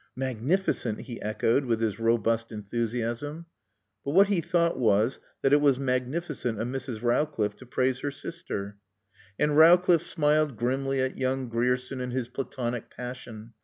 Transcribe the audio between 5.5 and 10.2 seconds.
it was magnificent of Mrs. Rowcliffe to praise her sister. And Rowcliffe